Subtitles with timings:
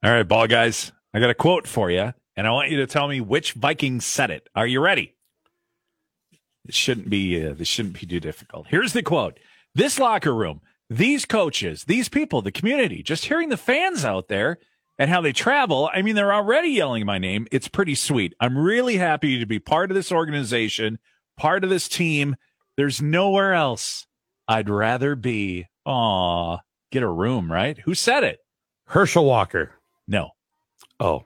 [0.00, 2.86] All right, ball guys, I got a quote for you, and I want you to
[2.86, 4.48] tell me which Viking said it.
[4.54, 5.16] Are you ready?
[6.64, 8.68] This shouldn't be uh, this shouldn't be too difficult.
[8.68, 9.40] Here's the quote:
[9.74, 14.58] This locker room, these coaches, these people, the community, just hearing the fans out there
[15.00, 15.90] and how they travel.
[15.92, 17.48] I mean, they're already yelling my name.
[17.50, 18.34] It's pretty sweet.
[18.38, 21.00] I'm really happy to be part of this organization,
[21.36, 22.36] part of this team.
[22.76, 24.06] There's nowhere else
[24.46, 25.66] I'd rather be.
[25.86, 26.58] Aw,
[26.92, 27.78] get a room, right?
[27.80, 28.38] Who said it?
[28.86, 29.72] Herschel Walker.
[30.08, 30.30] No.
[30.98, 31.24] Oh,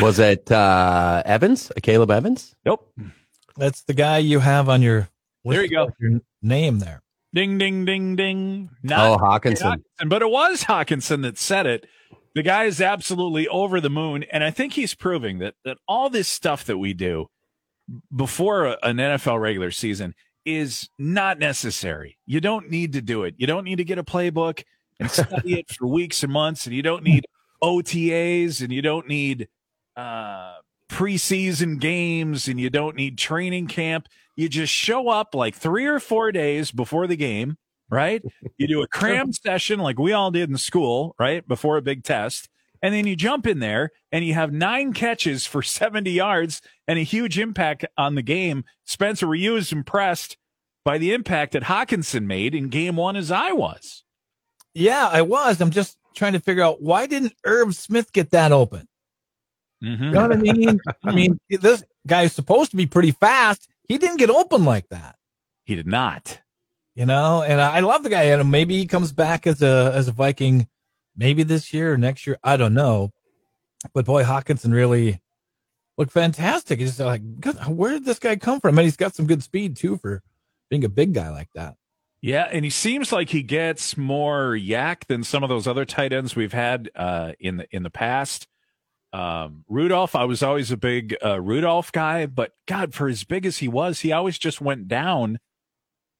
[0.00, 1.70] Was it uh, Evans?
[1.82, 2.56] Caleb Evans?
[2.64, 2.90] Nope.
[3.56, 5.08] That's the guy you have on your
[5.44, 5.90] There you go.
[6.00, 7.02] your name there.
[7.32, 8.70] Ding, ding, ding, ding.
[8.72, 9.82] Oh, Not Hockenson.
[10.00, 11.86] Hockenson, but it was Hockenson that said it.
[12.34, 16.10] The guy is absolutely over the moon, and I think he's proving that that all
[16.10, 17.28] this stuff that we do
[18.14, 22.18] before an NFL regular season is not necessary.
[22.26, 23.34] You don't need to do it.
[23.38, 24.64] You don't need to get a playbook
[24.98, 27.24] and study it for weeks and months, and you don't need
[27.62, 29.48] OTAs, and you don't need
[29.96, 30.54] uh,
[30.90, 34.08] preseason games, and you don't need training camp.
[34.36, 37.56] You just show up like three or four days before the game,
[37.88, 38.22] right?
[38.58, 41.46] You do a cram session like we all did in school, right?
[41.46, 42.48] Before a big test.
[42.82, 46.98] And then you jump in there and you have nine catches for 70 yards and
[46.98, 48.64] a huge impact on the game.
[48.84, 50.36] Spencer, were you as impressed
[50.84, 54.04] by the impact that Hockenson made in game one as I was?
[54.74, 55.60] Yeah, I was.
[55.60, 58.86] I'm just trying to figure out why didn't Irv Smith get that open?
[59.82, 60.04] Mm-hmm.
[60.04, 60.80] You know what I mean?
[61.04, 63.68] I mean, this guy's supposed to be pretty fast.
[63.88, 65.16] He didn't get open like that,
[65.64, 66.40] He did not.
[66.94, 67.42] you know.
[67.42, 68.22] And I love the guy.
[68.24, 70.68] And maybe he comes back as a as a Viking,
[71.16, 72.38] maybe this year or next year.
[72.42, 73.10] I don't know.
[73.92, 75.20] But boy, Hockenson really
[75.98, 76.78] looked fantastic.
[76.80, 77.20] He's just like,
[77.68, 78.78] where did this guy come from?
[78.78, 80.22] And he's got some good speed too for
[80.70, 81.74] being a big guy like that.
[82.24, 86.10] Yeah, and he seems like he gets more YAC than some of those other tight
[86.10, 88.48] ends we've had uh, in the in the past.
[89.12, 93.44] Um, Rudolph, I was always a big uh, Rudolph guy, but God, for as big
[93.44, 95.38] as he was, he always just went down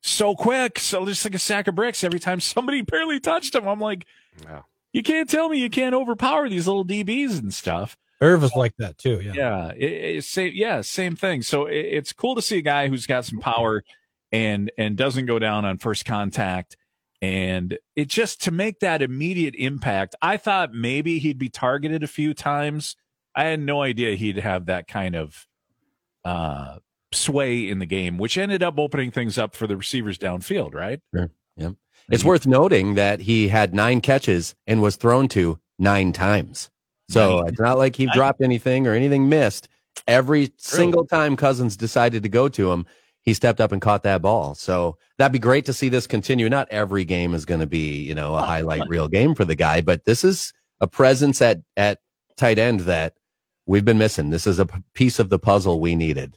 [0.02, 3.66] so quick, so just like a sack of bricks every time somebody barely touched him.
[3.66, 4.04] I'm like,
[4.42, 4.60] Yeah.
[4.92, 7.96] you can't tell me you can't overpower these little DBs and stuff.
[8.20, 9.22] Irv was like that too.
[9.22, 9.32] Yeah.
[9.34, 10.52] Yeah, it, it's same.
[10.54, 11.40] Yeah, same thing.
[11.40, 13.82] So it, it's cool to see a guy who's got some power
[14.34, 16.76] and and doesn't go down on first contact.
[17.22, 20.16] And it just to make that immediate impact.
[20.20, 22.96] I thought maybe he'd be targeted a few times.
[23.34, 25.46] I had no idea he'd have that kind of
[26.24, 26.78] uh,
[27.12, 30.74] sway in the game, which ended up opening things up for the receivers downfield.
[30.74, 31.00] Right?
[31.56, 31.70] Yeah.
[32.10, 36.70] It's worth noting that he had nine catches and was thrown to nine times.
[37.08, 37.48] So Nine.
[37.48, 39.68] it's not like he dropped anything or anything missed.
[40.06, 42.84] Every single time Cousins decided to go to him,
[43.24, 44.54] he stepped up and caught that ball.
[44.54, 46.48] So that'd be great to see this continue.
[46.48, 49.44] Not every game is going to be, you know, a oh, highlight reel game for
[49.44, 52.00] the guy, but this is a presence at at
[52.36, 53.14] tight end that
[53.66, 54.30] we've been missing.
[54.30, 56.36] This is a p- piece of the puzzle we needed.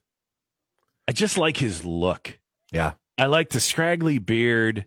[1.08, 2.40] I just like his look.
[2.72, 2.94] Yeah.
[3.18, 4.86] I like the scraggly beard.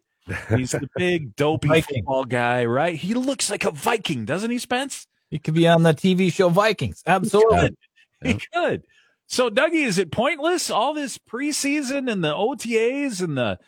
[0.49, 1.97] He's the big dopey Viking.
[1.97, 2.95] football guy, right?
[2.95, 5.07] He looks like a Viking, doesn't he, Spence?
[5.31, 7.03] He could be on the TV show Vikings.
[7.07, 7.77] Absolutely.
[8.23, 8.85] He could.
[9.31, 10.71] So, Dougie, is it pointless?
[10.71, 13.61] All this preseason and the OTAs and the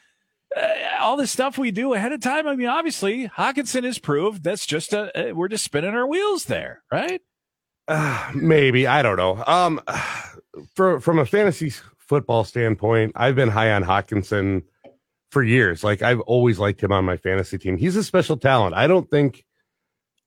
[0.57, 0.69] uh,
[1.01, 2.49] all this stuff we do ahead of time.
[2.49, 6.47] I mean, obviously, Hockenson has proved that's just a uh, we're just spinning our wheels
[6.47, 7.21] there, right?
[7.87, 9.41] Uh, maybe I don't know.
[9.47, 9.81] Um,
[10.75, 14.65] for from a fantasy football standpoint, I've been high on Hockenson
[15.31, 15.85] for years.
[15.85, 17.77] Like I've always liked him on my fantasy team.
[17.77, 18.75] He's a special talent.
[18.75, 19.45] I don't think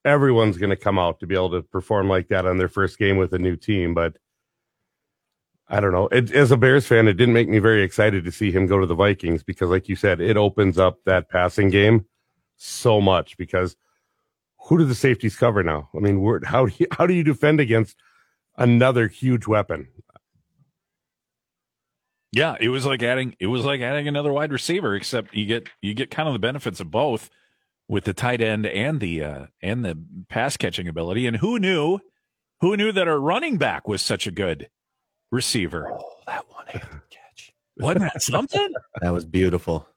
[0.05, 2.97] everyone's going to come out to be able to perform like that on their first
[2.97, 4.15] game with a new team, but
[5.67, 6.07] I don't know.
[6.09, 8.79] It, as a Bears fan, it didn't make me very excited to see him go
[8.79, 12.05] to the Vikings because, like you said, it opens up that passing game
[12.57, 13.75] so much because
[14.59, 15.89] who do the safeties cover now?
[15.95, 17.97] I mean, how do you, how do you defend against
[18.57, 19.87] another huge weapon?
[22.31, 25.69] Yeah, it was like adding it was like adding another wide receiver, except you get
[25.81, 27.29] you get kind of the benefits of both
[27.87, 29.97] with the tight end and the uh, and the
[30.27, 31.27] pass catching ability.
[31.27, 31.99] And who knew
[32.59, 34.69] who knew that our running back was such a good
[35.35, 35.91] receiver?
[35.91, 36.65] Oh, that one
[37.09, 37.53] catch.
[37.77, 38.73] Wasn't that something?
[39.01, 39.87] That was beautiful.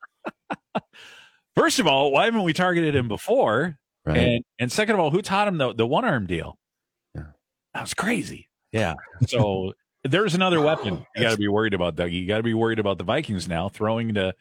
[1.57, 3.79] First of all, why haven't we targeted him before?
[4.05, 4.17] Right.
[4.17, 6.59] And and second of all, who taught him the the one arm deal?
[7.15, 7.23] Yeah.
[7.75, 8.49] That was crazy.
[8.73, 8.95] Yeah.
[9.27, 9.73] So
[10.05, 12.11] there's another weapon you got to be worried about, Doug.
[12.13, 14.35] You got to be worried about the Vikings now throwing to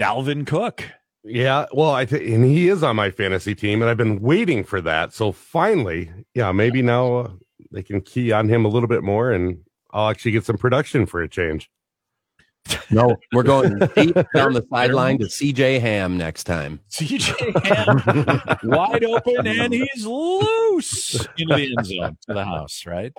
[0.00, 0.84] Dalvin Cook.
[1.24, 4.64] Yeah, well, I th- and he is on my fantasy team, and I've been waiting
[4.64, 5.12] for that.
[5.12, 7.30] So finally, yeah, maybe now uh,
[7.70, 9.58] they can key on him a little bit more, and
[9.92, 11.70] I'll actually get some production for a change.
[12.90, 16.80] no, we're going deep down the sideline to CJ Ham next time.
[16.90, 17.64] CJ
[18.56, 23.12] Ham wide open and he's loose into the end zone to the house, right?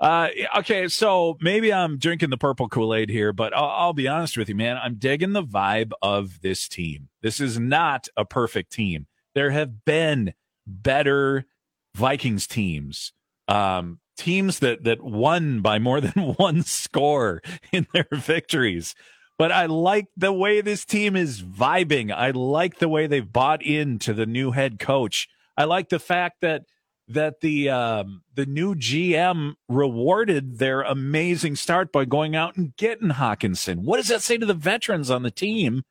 [0.00, 0.28] Uh,
[0.58, 4.36] okay, so maybe I'm drinking the purple Kool Aid here, but I'll, I'll be honest
[4.36, 4.76] with you, man.
[4.76, 7.08] I'm digging the vibe of this team.
[7.22, 9.06] This is not a perfect team.
[9.34, 10.34] There have been
[10.66, 11.46] better
[11.94, 13.12] Vikings teams,
[13.48, 18.94] um, teams that that won by more than one score in their victories.
[19.36, 22.12] But I like the way this team is vibing.
[22.12, 25.28] I like the way they've bought into the new head coach.
[25.56, 26.62] I like the fact that
[27.08, 33.10] that the um, the new GM rewarded their amazing start by going out and getting
[33.10, 33.80] Hockenson.
[33.80, 35.82] What does that say to the veterans on the team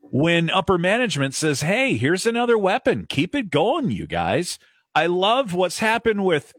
[0.00, 3.06] when upper management says, "Hey, here's another weapon.
[3.08, 4.58] Keep it going, you guys."
[4.96, 6.52] I love what's happened with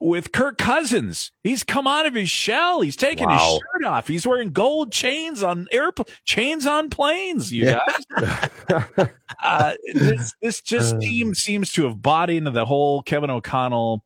[0.00, 1.32] with Kirk Cousins.
[1.42, 2.80] He's come out of his shell.
[2.82, 3.38] He's taking Wow.
[3.38, 4.06] his shirt off.
[4.08, 7.52] He's wearing gold chains on airpl- chains on planes.
[7.52, 7.80] You Yeah.
[8.16, 9.08] guys
[9.42, 14.04] uh, this this just team seems to have bought into the whole Kevin O'Connell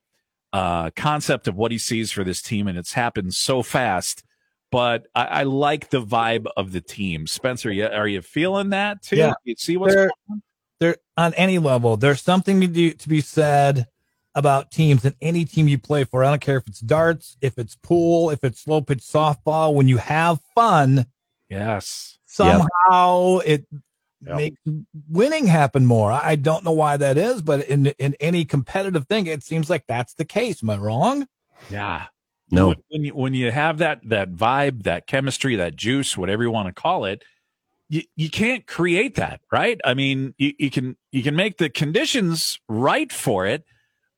[0.52, 4.22] uh, concept of what he sees for this team, and it's happened so fast.
[4.70, 7.26] But I, I like the vibe of the team.
[7.26, 9.16] Spencer, you, are you feeling that too?
[9.16, 9.34] Yeah.
[9.44, 10.42] You see what's There- going on?
[10.80, 13.86] there on any level, there's something to do to be said
[14.34, 16.24] about teams and any team you play for.
[16.24, 19.74] I don't care if it's darts, if it's pool, if it's slow pitch softball.
[19.74, 21.06] When you have fun,
[21.50, 22.18] Yes.
[22.26, 23.66] somehow it
[24.24, 24.36] Yep.
[24.36, 24.60] makes
[25.10, 26.12] winning happen more.
[26.12, 29.68] I I don't know why that is, but in in any competitive thing, it seems
[29.68, 30.62] like that's the case.
[30.62, 31.26] Am I wrong?
[31.70, 32.06] Yeah.
[32.50, 36.42] No, When- when you when you have that that vibe, that chemistry, that juice, whatever
[36.44, 37.24] you want to call it,
[37.88, 39.80] you you can't create that, right?
[39.84, 43.64] I mean, you, you can you can make the conditions right for it,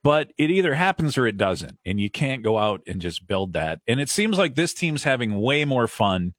[0.05, 3.55] but it either happens or it doesn't, and you can't go out and just build
[3.55, 3.81] that.
[3.89, 6.35] And it seems like this team's having way more fun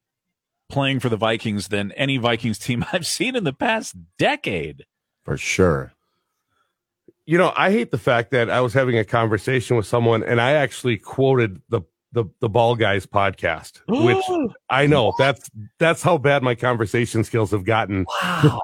[0.69, 4.85] playing for the Vikings than any Vikings team I've seen in the past decade.
[5.23, 5.93] for sure.
[7.25, 10.39] You know, I hate the fact that I was having a conversation with someone, and
[10.39, 14.23] I actually quoted the the the Ball Guys podcast, which
[14.69, 18.05] I know that's that's how bad my conversation skills have gotten.
[18.21, 18.61] wow.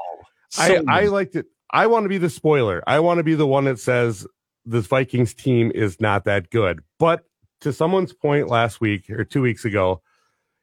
[0.60, 1.48] I, I liked it.
[1.72, 2.84] I want to be the spoiler.
[2.86, 4.28] I want to be the one that says
[4.66, 6.82] this Vikings team is not that good.
[7.00, 7.26] But
[7.62, 10.02] to someone's point last week or two weeks ago,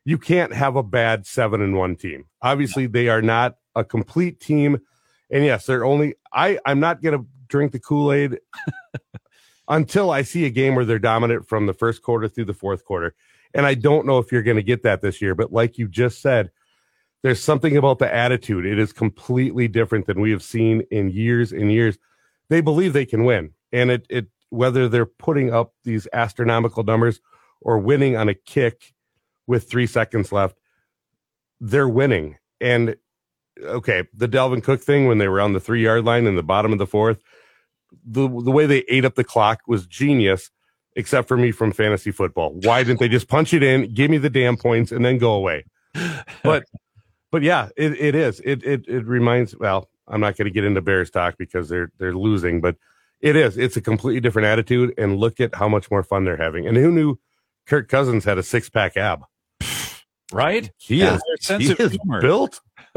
[0.05, 2.25] you can't have a bad seven and one team.
[2.43, 4.79] Obviously, they are not a complete team.
[5.31, 8.39] And yes, they're only I, I'm not gonna drink the Kool-Aid
[9.69, 12.85] until I see a game where they're dominant from the first quarter through the fourth
[12.85, 13.15] quarter.
[13.55, 16.23] And I don't know if you're gonna get that this year, but like you just
[16.23, 16.51] said,
[17.23, 18.65] there's something about the attitude.
[18.65, 21.99] It is completely different than we have seen in years and years.
[22.49, 23.51] They believe they can win.
[23.73, 27.21] And it it whether they're putting up these astronomical numbers
[27.61, 28.95] or winning on a kick
[29.47, 30.59] with three seconds left,
[31.61, 32.37] they're winning.
[32.61, 32.97] And
[33.63, 36.43] okay, the Dalvin Cook thing when they were on the three yard line in the
[36.43, 37.23] bottom of the fourth,
[38.05, 40.51] the the way they ate up the clock was genius,
[40.97, 42.53] except for me from fantasy football.
[42.63, 45.33] Why didn't they just punch it in, give me the damn points, and then go
[45.33, 45.65] away?
[46.45, 46.65] But
[47.31, 48.41] but yeah, it, it is.
[48.41, 49.57] It it it reminds.
[49.57, 52.77] Well, I'm not going to get into Bears talk because they're they're losing, but
[53.21, 53.57] it is.
[53.59, 56.67] It's a completely different attitude, and look at how much more fun they're having.
[56.67, 57.19] And who knew
[57.67, 59.25] Kirk Cousins had a six pack ab?
[60.33, 60.71] right?
[60.77, 61.17] He Yeah.
[61.17, 61.23] is.
[61.41, 62.21] Sense He of is humor.
[62.21, 62.61] built.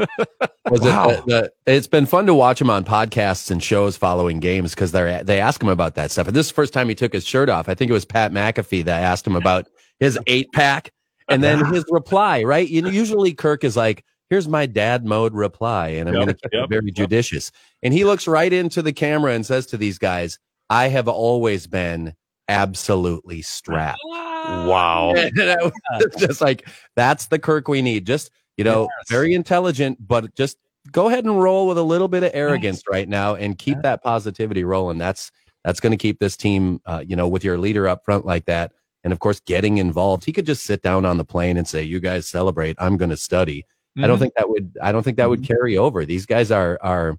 [0.70, 1.10] Was Wow.
[1.10, 4.72] it, the, the, it's been fun to watch him on podcasts and shows following games
[4.74, 6.28] because they they ask him about that stuff.
[6.28, 7.70] And this is the first time he took his shirt off.
[7.70, 9.68] I think it was Pat McAfee that asked him about
[10.00, 10.92] his eight pack,
[11.30, 12.44] and then his reply.
[12.44, 16.24] Right, you know, usually Kirk is like, "Here's my dad mode reply," and I'm Yep,
[16.24, 16.96] going to keep yep, it very yep.
[16.96, 17.52] judicious.
[17.84, 21.68] And he looks right into the camera and says to these guys, "I have always
[21.68, 22.16] been
[22.48, 25.14] absolutely strapped." Wow.
[26.18, 28.08] Just like, that's the Kirk we need.
[28.08, 29.10] Just, you know, Yes.
[29.10, 30.58] very intelligent, but just
[30.92, 34.02] go ahead and roll with a little bit of arrogance right now and keep that
[34.02, 34.98] positivity rolling.
[34.98, 35.32] That's
[35.64, 38.46] that's going to keep this team, uh, you know, with your leader up front like
[38.46, 38.72] that.
[39.04, 40.26] And of course, getting involved.
[40.26, 42.76] He could just sit down on the plane and say, "You guys celebrate.
[42.80, 43.66] I'm going to study."
[43.98, 44.22] I don't Mhm.
[44.22, 44.78] think that would.
[44.82, 46.06] I don't think that would carry over.
[46.06, 47.18] These guys are are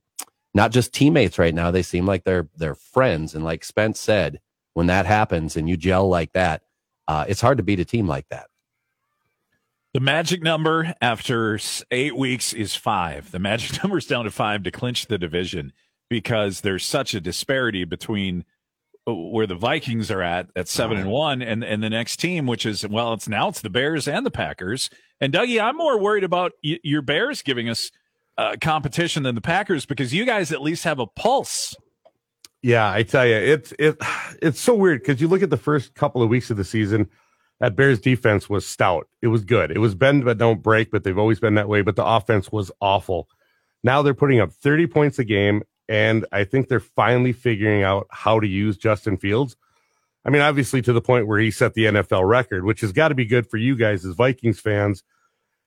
[0.54, 1.70] not just teammates right now.
[1.70, 3.34] They seem like they're they're friends.
[3.34, 4.40] And like Spence said,
[4.74, 6.62] when that happens and you gel like that,
[7.08, 8.46] uh, it's hard to beat a team like that.
[9.94, 11.58] The magic number after
[11.90, 13.30] eight weeks is five.
[13.30, 15.72] The magic number is down to five to clinch the division
[16.08, 18.44] because there's such a disparity between
[19.06, 22.46] uh, where the Vikings are at at seven and one and and the next team,
[22.46, 24.88] which is well, it's now it's the Bears and the Packers.
[25.22, 27.92] And Dougie, I'm more worried about y- your Bears giving us
[28.36, 31.76] uh, competition than the Packers because you guys at least have a pulse.
[32.60, 33.96] Yeah, I tell you, it's it
[34.42, 37.08] it's so weird because you look at the first couple of weeks of the season,
[37.60, 39.08] that Bears defense was stout.
[39.20, 39.70] It was good.
[39.70, 41.82] It was bend but don't break, but they've always been that way.
[41.82, 43.28] But the offense was awful.
[43.84, 48.08] Now they're putting up 30 points a game, and I think they're finally figuring out
[48.10, 49.56] how to use Justin Fields.
[50.24, 53.08] I mean, obviously to the point where he set the NFL record, which has got
[53.08, 55.02] to be good for you guys as Vikings fans,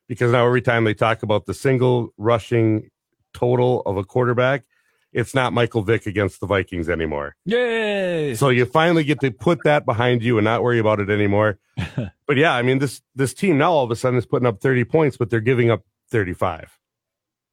[0.07, 2.89] because now every time they talk about the single rushing
[3.33, 4.63] total of a quarterback,
[5.11, 7.35] it's not Michael Vick against the Vikings anymore.
[7.45, 8.35] Yay!
[8.35, 11.57] So you finally get to put that behind you and not worry about it anymore.
[12.27, 14.59] but yeah, I mean this this team now all of a sudden is putting up
[14.59, 16.77] 30 points, but they're giving up 35.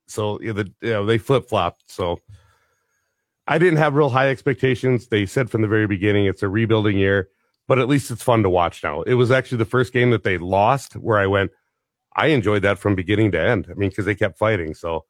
[0.09, 1.85] So you know, the, you know they flip flopped.
[1.87, 2.19] So
[3.47, 5.09] I didn't have real high expectations.
[5.09, 7.29] They said from the very beginning it's a rebuilding year,
[7.67, 9.03] but at least it's fun to watch now.
[9.03, 11.51] It was actually the first game that they lost where I went,
[12.15, 13.67] I enjoyed that from beginning to end.
[13.71, 14.75] I mean, because they kept fighting.
[14.75, 15.07] So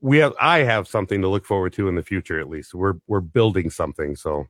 [0.00, 2.74] we have I have something to look forward to in the future at least.
[2.74, 4.46] We're we're building something, so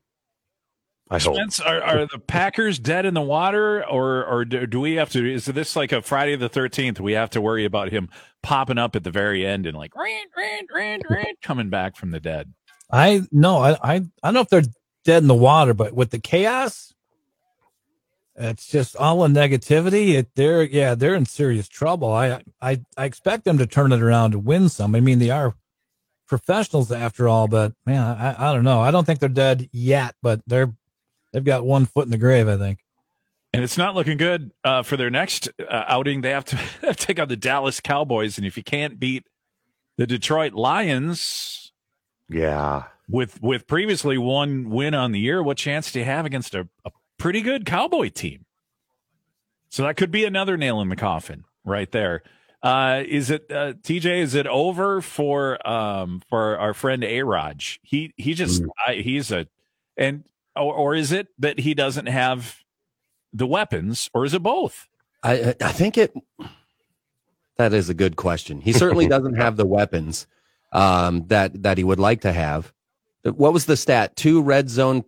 [1.10, 1.36] I hope.
[1.36, 5.10] Spence, are, are the Packers dead in the water, or or do, do we have
[5.10, 5.32] to?
[5.32, 7.00] Is this like a Friday the Thirteenth?
[7.00, 8.10] We have to worry about him
[8.42, 12.10] popping up at the very end and like rant, rant, rant, rant, coming back from
[12.10, 12.52] the dead.
[12.90, 14.62] I no, I, I I don't know if they're
[15.04, 16.94] dead in the water, but with the chaos,
[18.34, 20.14] it's just all the negativity.
[20.14, 22.12] It they're yeah, they're in serious trouble.
[22.12, 24.94] I I I expect them to turn it around to win some.
[24.94, 25.54] I mean, they are
[26.26, 28.80] professionals after all, but man, I I don't know.
[28.80, 30.72] I don't think they're dead yet, but they're
[31.32, 32.48] they've got one foot in the grave.
[32.48, 32.80] I think.
[33.52, 36.20] And it's not looking good uh, for their next uh, outing.
[36.20, 36.58] They have to
[36.94, 39.26] take on the Dallas Cowboys, and if you can't beat
[39.96, 41.67] the Detroit Lions,
[42.28, 42.84] Yeah.
[43.08, 46.68] with with previously one win on the year, what chance do you have against a,
[46.84, 48.44] a pretty good Cowboy team?
[49.70, 52.22] So that could be another nail in the coffin right there.
[52.62, 54.18] Uh, is it uh, TJ?
[54.18, 57.78] Is it over for um for our friend A Raj?
[57.82, 59.46] He he just I, he's a
[59.96, 60.24] and
[60.56, 62.56] or, or is it that he doesn't have
[63.32, 64.88] the weapons, or is it both?
[65.22, 66.12] I I think it.
[67.56, 68.60] That is a good question.
[68.60, 70.26] He certainly doesn't have the weapons
[70.72, 72.72] um, that that he would like to have.
[73.24, 74.16] What was the stat?
[74.16, 75.04] Two red zone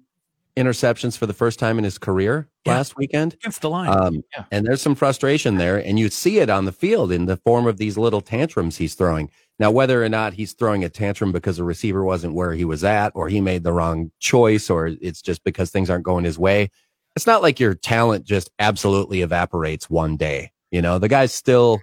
[0.56, 2.74] interceptions for the first time in his career Yeah.
[2.74, 3.34] last weekend.
[3.34, 3.96] Against the Lions.
[3.96, 4.44] Um, Yeah.
[4.50, 7.66] And there's some frustration there, and you see it on the field in the form
[7.66, 9.30] of these little tantrums he's throwing.
[9.58, 12.82] Now, whether or not he's throwing a tantrum because a receiver wasn't where he was
[12.82, 16.38] at, or he made the wrong choice, or it's just because things aren't going his
[16.38, 16.70] way,
[17.16, 20.50] it's not like your talent just absolutely evaporates one day.
[20.70, 21.80] You know, the guy's still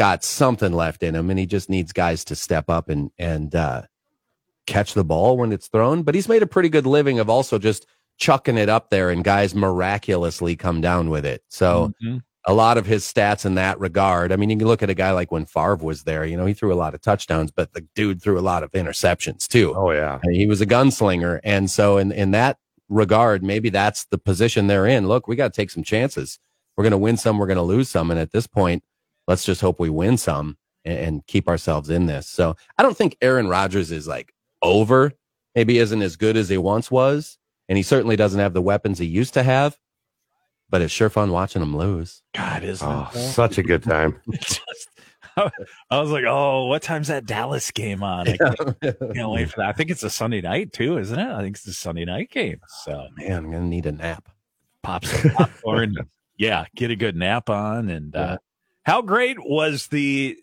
[0.00, 3.54] got something left in him, and he just needs guys to step up and and
[3.54, 3.82] uh,
[4.66, 6.02] catch the ball when it's thrown.
[6.04, 7.84] But he's made a pretty good living of also just
[8.16, 11.42] chucking it up there, and guys miraculously come down with it.
[11.48, 12.22] So Mhm.
[12.46, 14.32] a lot of his stats in that regard.
[14.32, 16.24] I mean, you can look at a guy like when Favre was there.
[16.24, 18.70] You know, he threw a lot of touchdowns, but the dude threw a lot of
[18.72, 19.74] interceptions too.
[19.76, 20.14] Oh yeah.
[20.24, 22.56] I mean, he was a gunslinger, and so in in that
[22.88, 25.06] regard, maybe that's the position they're in.
[25.08, 26.38] Look, we got to take some chances.
[26.76, 27.36] We're going to win some.
[27.36, 28.82] We're going to lose some, and at this point,
[29.26, 32.28] let's just hope we win some and, and keep ourselves in this.
[32.28, 35.12] So I don't think Aaron Rodgers is like over.
[35.54, 37.36] Maybe isn't as good as he once was,
[37.68, 39.76] and he certainly doesn't have the weapons he used to have.
[40.68, 42.22] But it's sure fun watching him lose.
[42.36, 44.20] God, isn't Oh, such a good time.
[44.32, 44.60] Just-
[45.36, 48.28] I was like, oh, what time's that Dallas game on?
[48.28, 48.80] I can't,
[49.14, 49.68] can't wait for that.
[49.68, 51.32] I think it's a Sunday night too, isn't it?
[51.32, 52.60] I think it's a Sunday night game.
[52.84, 54.28] So Man, I'm gonna need a nap.
[54.82, 55.94] pop some popcorn.
[56.36, 57.88] yeah, get a good nap on.
[57.88, 58.38] And uh,
[58.84, 60.36] how great was the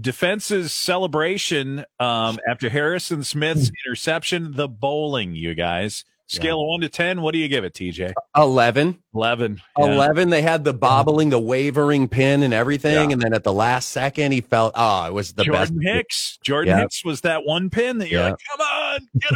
[0.00, 4.52] defense's celebration um, after Harrison Smith's interception?
[4.52, 6.04] The bowling, you guys.
[6.30, 8.12] Scale of one to ten, what do you give it, TJ?
[8.36, 8.98] Eleven.
[9.14, 9.62] Eleven.
[9.78, 9.86] Yeah.
[9.86, 13.14] 11 they had the bobbling the wavering pin and everything Yeah.
[13.14, 16.38] and then at the last second he felt oh it was the Jordan best Hicks.
[16.44, 16.80] Jordan Yeah.
[16.82, 18.28] Hicks was that one pin that you're Yeah.
[18.32, 19.32] like, come on, get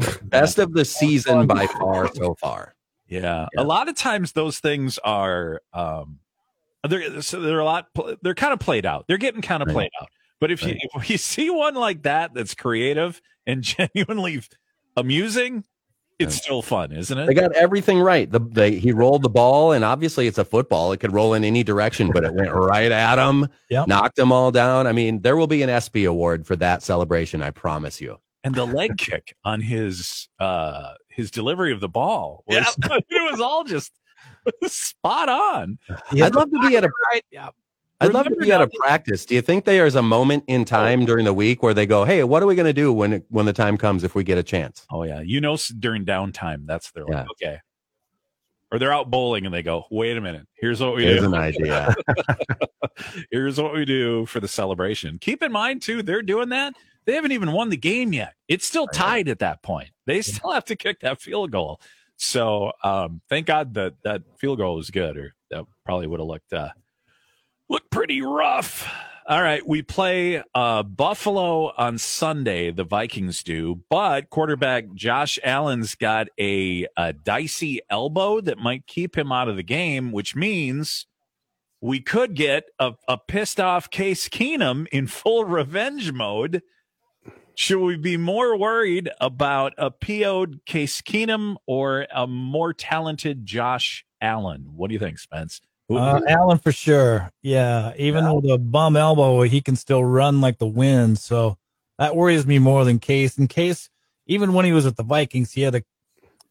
[0.00, 0.18] over.
[0.22, 2.74] best of the season by far so far
[3.08, 3.46] Yeah.
[3.54, 3.62] Yeah.
[3.62, 6.18] A lot of times those things are um
[6.88, 7.88] they're so they're a lot
[8.22, 9.06] they're kind of played out.
[9.08, 9.74] They're getting kind of Right.
[9.74, 10.08] played out.
[10.40, 10.78] But if Right.
[10.82, 13.62] you if you see one like that that's creative and
[13.94, 14.42] genuinely
[14.96, 15.64] amusing,
[16.18, 16.42] it's Right.
[16.42, 17.26] still fun, isn't it?
[17.26, 20.92] they got everything right the, they, he rolled the ball and obviously it's a football
[20.92, 23.88] it could roll in any direction but it went right at him Yep.
[23.88, 27.42] knocked them all down i mean there will be an SB award for that celebration
[27.42, 32.44] i promise you And the leg kick on his uh his delivery of the ball
[32.46, 33.92] was it was all just
[34.66, 35.78] spot on.
[36.12, 37.24] Yeah, i'd love to be at a right.
[37.30, 37.50] Yeah.
[38.00, 39.24] I'd love to be at a practice.
[39.24, 40.64] Do you think there's a moment in oh.
[40.64, 43.24] time during the week where they go, "Hey, what are we going to do when
[43.28, 46.66] when the time comes if we get a chance?" Oh yeah, you know during downtime,
[46.66, 47.60] that's their like, okay.
[48.72, 51.26] Or they're out bowling and they go, wait a minute, here's what we Here's do.
[51.26, 51.94] an idea.
[53.30, 55.18] here's what we do for the celebration.
[55.18, 56.72] Keep in mind too, they're doing that.
[57.04, 58.32] They haven't even won the game yet.
[58.48, 59.90] It's still tied at that point.
[60.06, 61.82] They still have to kick that field goal.
[62.22, 66.28] So um, thank God that that field goal was good, or that probably would have
[66.28, 66.68] looked uh,
[67.68, 68.88] looked pretty rough.
[69.26, 72.70] All right, we play uh, Buffalo on Sunday.
[72.70, 79.18] The Vikings do, but quarterback Josh Allen's got a, a dicey elbow that might keep
[79.18, 81.06] him out of the game, which means
[81.80, 86.62] we could get a, a pissed off Case Keenum in full revenge mode.
[87.54, 94.04] Should we be more worried about a PO'd Case Keenum or a more talented Josh
[94.20, 94.66] Allen?
[94.74, 95.60] What do you think, Spence?
[95.88, 97.30] Who- Uh, Allen for sure.
[97.42, 101.18] Yeah, even with a bum elbow, he can still run like the wind.
[101.18, 101.58] So
[101.98, 103.36] that worries me more than Case.
[103.36, 103.90] In Case,
[104.26, 105.82] even when he was at the Vikings, he had a,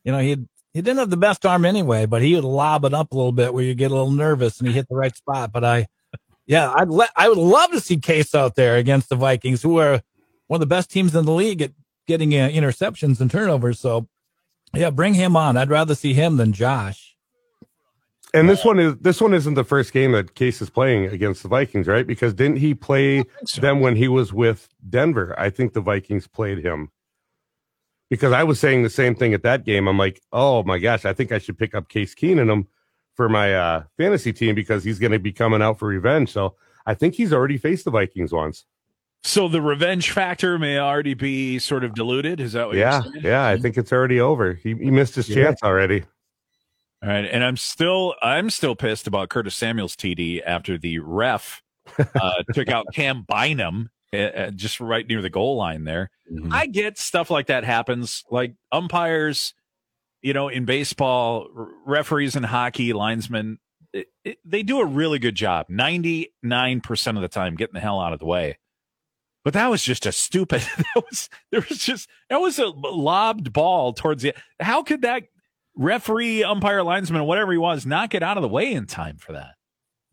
[0.03, 2.85] you know, he had, he didn't have the best arm anyway, but he would lob
[2.85, 4.95] it up a little bit where you get a little nervous and he hit the
[4.95, 5.51] right spot.
[5.51, 5.87] But I,
[6.45, 9.79] yeah, I'd let I would love to see Case out there against the Vikings, who
[9.79, 10.01] are
[10.51, 11.71] one of the best teams in the league at
[12.07, 13.79] getting uh, interceptions and turnovers.
[13.79, 14.09] So,
[14.73, 15.55] yeah, bring him on.
[15.55, 17.15] I'd rather see him than Josh.
[18.33, 21.41] And this one is this one isn't the first game that Case is playing against
[21.41, 22.05] the Vikings, right?
[22.05, 23.61] Because didn't he play so.
[23.61, 25.33] them when he was with Denver?
[25.39, 26.91] I think the Vikings played him.
[28.09, 29.87] Because I was saying the same thing at that game.
[29.87, 32.67] I'm like, oh my gosh, I think I should pick up Case Keenum
[33.13, 36.29] for my uh, fantasy team because he's going to be coming out for revenge.
[36.29, 36.55] So
[36.85, 38.65] I think he's already faced the Vikings once.
[39.23, 42.39] So the revenge factor may already be sort of diluted.
[42.39, 43.25] Is that what yeah, you're saying?
[43.25, 44.53] yeah, I think it's already over.
[44.53, 45.45] He, he missed his Yeah.
[45.45, 46.03] chance already.
[47.03, 51.61] All right, and I'm still I'm still pissed about Curtis Samuel's TD after the ref
[51.99, 56.09] uh, took out Cam Bynum uh, just right near the goal line there.
[56.31, 56.51] Mhm.
[56.51, 58.23] I get stuff like that happens.
[58.29, 59.53] Like umpires,
[60.21, 63.57] you know, in baseball, r- referees in hockey, linesmen,
[63.93, 67.99] it, it, they do a really good job 99% of the time getting the hell
[67.99, 68.57] out of the way.
[69.43, 70.61] But that was just a stupid.
[70.77, 74.33] That was there was just that was a lobbed ball towards the.
[74.59, 75.23] How could that
[75.75, 79.31] referee, umpire, linesman, whatever he was, not get out of the way in time for
[79.33, 79.55] that?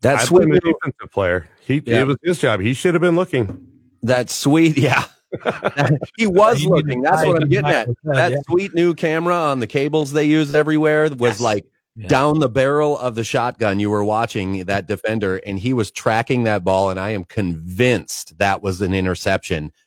[0.01, 1.49] that sweet, the defensive player.
[1.65, 2.01] He Yeah.
[2.01, 2.61] it was his job.
[2.61, 3.67] He should have been looking.
[4.03, 5.03] that sweet, yeah.
[6.17, 7.01] he was He looking.
[7.01, 7.87] That's what I'm getting at.
[7.87, 8.37] the That yeah.
[8.47, 11.39] sweet new camera on the cables they use everywhere was Yes.
[11.41, 11.65] like
[11.99, 12.07] Yeah.
[12.07, 13.81] down the barrel of the shotgun.
[13.81, 18.37] You were watching that defender, and he was tracking that ball, and I am convinced
[18.37, 19.71] that was an interception.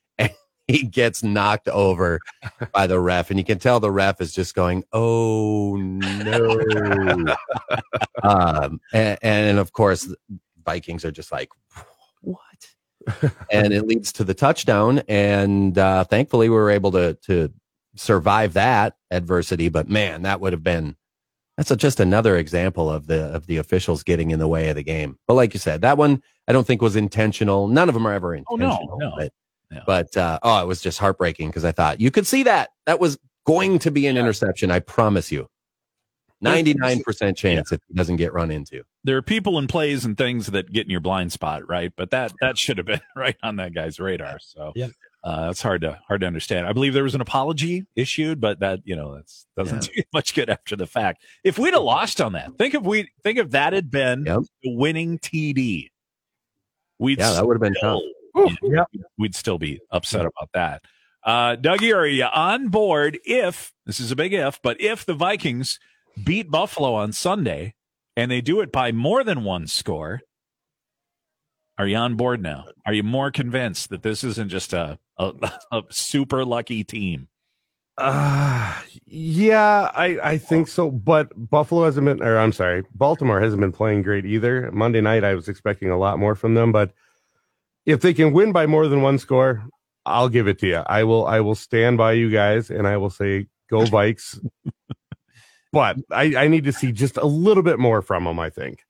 [0.69, 2.21] And he gets knocked over
[2.73, 6.61] by the ref, and you can tell the ref is just going, "Oh no!"
[8.23, 10.15] um, and, and of course,
[10.65, 11.49] Vikings are just like,
[12.21, 12.39] "What?"
[13.51, 15.03] and it leads to the touchdown.
[15.09, 17.53] And uh, thankfully, we were able to to
[17.97, 19.69] survive that adversity.
[19.69, 20.97] But man, that would have been
[21.57, 24.77] that's a, just another example of the of the officials getting in the way of
[24.77, 25.19] the game.
[25.27, 27.69] But like you said, that one I don't think was intentional.
[27.69, 28.99] None of them are ever Oh, no, intentional.
[28.99, 29.13] no.
[29.17, 29.33] But,
[29.71, 29.83] No.
[29.87, 32.99] but uh, oh, it was just heartbreaking because I thought you could see that that
[33.01, 34.71] was going to be an interception.
[34.71, 35.49] I promise you.
[36.41, 38.83] Ninety nine percent chance if he doesn't get run into.
[39.05, 41.93] There are people and plays and things that get in your blind spot, right?
[41.97, 44.41] But that that should have been right on that guy's radar.
[44.41, 44.89] So Yeah.
[45.25, 46.67] Uh, it's hard to hard to understand.
[46.67, 50.35] I believe there was an apology issued, but that you know that's doesn't do much
[50.35, 51.23] good after the fact.
[51.45, 54.41] If we'd have lost on that, think if we think if that had been Yep.
[54.63, 55.91] the winning TD,
[56.99, 58.01] we'd Yeah, that would have been tough.
[58.35, 58.87] still, Yep.
[59.19, 60.83] we'd still be upset about that.
[61.25, 65.15] Uh, Dougie, are you on board if this is a big if, but if the
[65.15, 65.79] Vikings
[66.25, 67.75] beat Buffalo on Sunday
[68.17, 70.21] and they do it by more than one score,
[71.79, 72.67] are you on board now?
[72.87, 75.33] Are you more convinced that this isn't just a, a,
[75.73, 77.29] a super lucky team?
[77.99, 80.91] Uh yeah, I I think so.
[80.91, 84.71] But Buffalo hasn't been, or I'm sorry, Baltimore hasn't been playing great either.
[84.73, 86.93] Monday night, I was expecting a lot more from them, but
[87.85, 89.65] if they can win by more than one score,
[90.07, 90.83] I'll give it to you.
[90.87, 91.27] I will.
[91.27, 94.43] I will stand by you guys, and I will say go Vikes.
[95.73, 98.39] but I I need to see just a little bit more from them.
[98.39, 98.81] I think.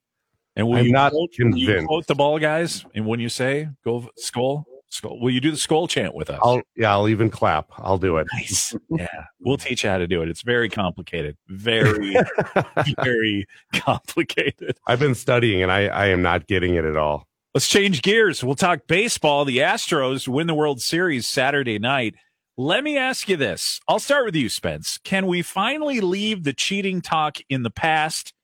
[0.57, 1.87] And will I'm you not quote, will you convinced.
[1.87, 2.85] quote the ball guys?
[2.95, 6.39] And when you say go Skol, Skol, will you do the Skol chant with us?
[6.43, 7.71] I'll yeah, I'll even clap.
[7.79, 8.27] I'll do it.
[8.35, 8.75] Nice.
[8.91, 9.07] Yeah.
[9.41, 10.29] We'll teach you how to do it.
[10.29, 11.37] It's very complicated.
[11.49, 12.17] Very,
[13.03, 14.77] very complicated.
[14.87, 17.27] I've been studying, and I I am not getting it at all.
[17.55, 18.45] Let's change gears.
[18.45, 19.45] We'll talk baseball.
[19.45, 22.15] The Astros win the World Series Saturday night.
[22.59, 23.81] Let me ask you this.
[23.89, 24.99] I'll start with you, Spence.
[25.05, 28.35] Can we finally leave the cheating talk in the past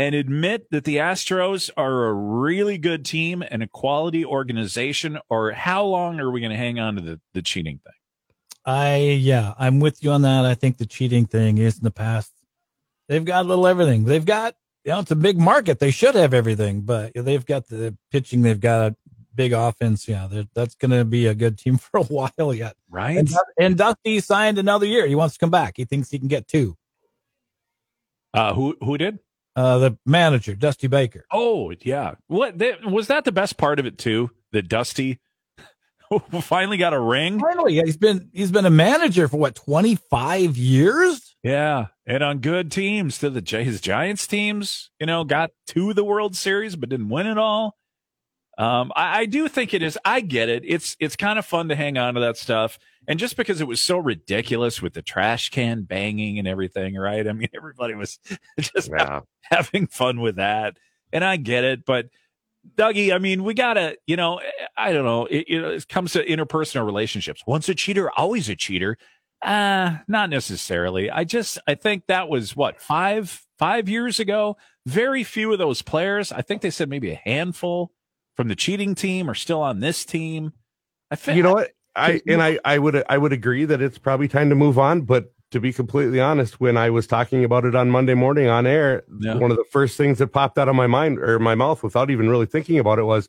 [0.00, 5.52] and admit that the Astros are a really good team and a quality organization, or
[5.52, 7.92] how long are we going to hang on to the, the cheating thing?
[8.64, 10.46] I yeah, I'm with you on that.
[10.46, 12.32] I think the cheating thing is in the past.
[13.08, 14.04] They've got a little everything.
[14.04, 15.80] They've got you know it's a big market.
[15.80, 18.40] They should have everything, but they've got the pitching.
[18.40, 18.96] They've got a
[19.34, 20.08] big offense.
[20.08, 22.74] Yeah, that's going to be a good team for a while yet.
[22.88, 23.18] Right.
[23.18, 25.06] And, and Dusty signed another year.
[25.06, 25.74] He wants to come back.
[25.76, 26.78] He thinks he can get two.
[28.32, 29.18] Uh, who who did?
[29.56, 31.24] Uh, the manager, Dusty Baker.
[31.32, 32.14] Oh yeah.
[32.28, 33.24] What they, was that?
[33.24, 34.30] The best part of it too.
[34.52, 35.18] That Dusty
[36.40, 37.40] finally got a ring.
[37.40, 41.36] Finally, yeah, he's been he's been a manager for what twenty five years.
[41.42, 46.04] Yeah, and on good teams to the his Giants teams, you know, got to the
[46.04, 47.76] World Series but didn't win it all.
[48.60, 49.98] Um, I, I do think it is.
[50.04, 50.64] I get it.
[50.66, 53.66] It's it's kind of fun to hang on to that stuff, and just because it
[53.66, 57.26] was so ridiculous with the trash can banging and everything, right?
[57.26, 58.18] I mean, everybody was
[58.60, 59.20] just Yeah.
[59.44, 60.76] having fun with that,
[61.10, 61.86] and I get it.
[61.86, 62.10] But
[62.76, 64.40] Dougie, I mean, we gotta, you know,
[64.76, 65.24] I don't know.
[65.24, 67.42] It, you know, it comes to interpersonal relationships.
[67.46, 68.98] Once a cheater, always a cheater.
[69.42, 71.10] Uh, not necessarily.
[71.10, 74.58] I just, I think that was what five, five years ago.
[74.84, 76.30] Very few of those players.
[76.30, 77.90] I think they said maybe a handful
[78.40, 80.54] from the cheating team are still on this team.
[81.10, 81.72] I think you know what?
[81.94, 85.00] I and i i would i would agree that it's probably time to move on
[85.02, 88.64] but to be completely honest when i was talking about it on monday morning on
[88.64, 89.34] air Yeah.
[89.34, 92.08] one of the first things that popped out of my mind or my mouth without
[92.08, 93.28] even really thinking about it was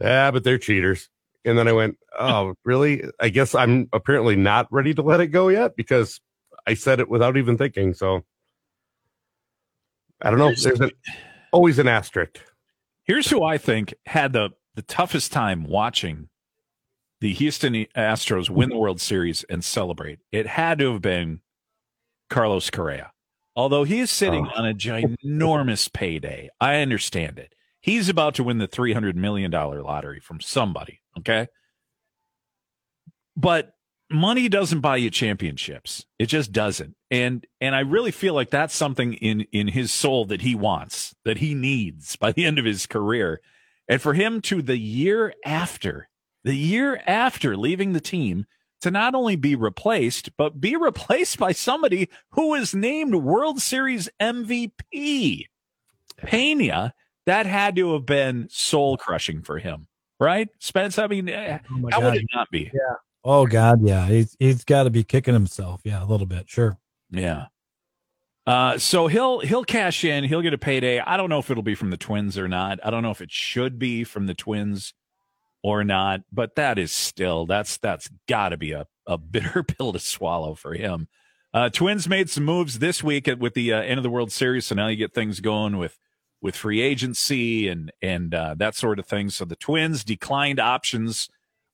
[0.00, 1.08] yeah but they're cheaters.
[1.44, 3.02] And then i went oh really?
[3.18, 6.20] I guess i'm apparently not ready to let it go yet because
[6.68, 7.94] i said it without even thinking.
[7.94, 8.22] So
[10.22, 10.46] i don't know.
[10.50, 10.92] Here's- there's an,
[11.52, 12.38] always an asterisk
[13.08, 16.28] Here's who I think had the, the toughest time watching
[17.20, 20.18] the Houston Astros win the World Series and celebrate.
[20.30, 21.40] It had to have been
[22.28, 23.12] Carlos Correa.
[23.56, 24.60] Although he is sitting Oh.
[24.60, 27.54] on a ginormous payday, I understand it.
[27.80, 31.48] He's about to win the $300 million lottery from somebody, okay?
[33.36, 33.72] But
[34.10, 36.04] money doesn't buy you championships.
[36.18, 36.96] It just doesn't.
[37.10, 41.14] And and I really feel like that's something in in his soul that he wants,
[41.24, 43.40] that he needs by the end of his career.
[43.88, 46.08] And for him to the year after,
[46.44, 48.46] the year after leaving the team
[48.80, 54.08] to not only be replaced, but be replaced by somebody who is named World Series
[54.20, 55.46] MVP.
[56.18, 56.94] Pena,
[57.26, 59.86] that had to have been soul crushing for him,
[60.18, 60.48] right?
[60.58, 61.58] Spence, I mean, Oh
[61.90, 62.04] how God.
[62.04, 62.70] would it not be?
[63.24, 65.80] Oh God, yeah, he's he's got to be kicking himself.
[65.84, 66.78] Yeah, a little bit, sure.
[67.10, 67.46] Yeah.
[68.46, 70.24] Uh, so he'll he'll cash in.
[70.24, 71.00] He'll get a payday.
[71.00, 72.78] I don't know if it'll be from the Twins or not.
[72.82, 74.94] I don't know if it should be from the Twins
[75.62, 76.22] or not.
[76.32, 80.54] But that is still that's that's got to be a a bitter pill to swallow
[80.54, 81.08] for him.
[81.52, 84.30] Uh, Twins made some moves this week at, with the uh, end of the World
[84.30, 85.98] Series, so now you get things going with
[86.40, 89.28] with free agency and and uh, that sort of thing.
[89.28, 91.28] So the Twins declined options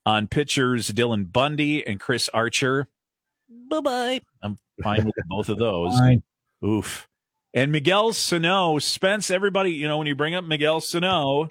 [0.07, 2.89] on pitchers Dylan Bundy and Chris Archer.
[3.71, 4.21] Bye bye.
[4.43, 5.99] I'm fine with both of those.
[5.99, 6.23] Fine.
[6.65, 7.09] Oof.
[7.53, 11.47] And Miguel Sano, Spence, everybody, you know, when you bring up Miguel Sano,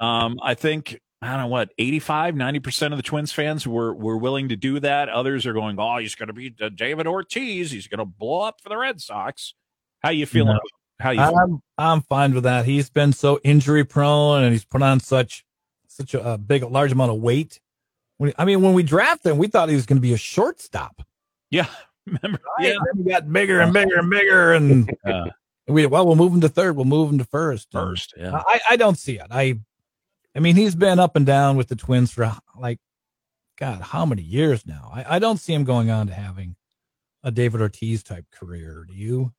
[0.00, 4.16] um, I think, I don't know what, 85, 90% of the Twins fans were, were
[4.16, 5.10] willing to do that.
[5.10, 7.70] Others are going, oh, he's going to be uh, David Ortiz.
[7.70, 9.54] He's going to blow up for the Red Sox.
[10.02, 10.58] How you feeling?
[11.00, 11.36] How you feeling?
[11.38, 12.66] I'm I'm fine with that.
[12.66, 15.44] He's been so injury prone, and he's put on such
[15.88, 17.58] such a, a big, large amount of weight.
[18.18, 20.16] When, I mean, when we drafted him, we thought he was going to be a
[20.18, 21.02] shortstop.
[21.50, 21.66] Yeah.
[22.06, 22.38] Remember?
[22.60, 22.78] Yeah, Yeah.
[22.92, 25.24] then he got bigger and bigger and bigger, and Uh,
[25.66, 26.76] we well, we'll move him to third.
[26.76, 27.72] We'll move him to first.
[27.72, 28.12] First.
[28.16, 28.42] Yeah.
[28.46, 29.26] I I don't see it.
[29.30, 29.58] I
[30.36, 32.78] I mean, he's been up and down with the Twins for like,
[33.56, 34.90] God, how many years now?
[34.92, 36.56] I, I don't see him going on to having
[37.22, 38.84] a David Ortiz type career.
[38.86, 39.32] Do you?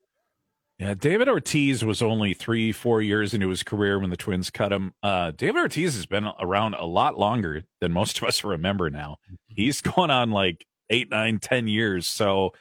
[0.79, 4.73] Yeah, David Ortiz was only three, four years into his career when the Twins cut
[4.73, 4.93] him.
[5.01, 9.17] Uh, David Ortiz has been around a lot longer than most of us remember now.
[9.47, 12.07] He's going on like eight, nine, ten years.
[12.07, 12.51] So,